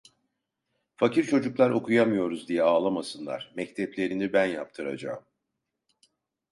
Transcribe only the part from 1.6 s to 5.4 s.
okuyamıyoruz diye ağlamasınlar, mekteplerini ben yaptıracağım.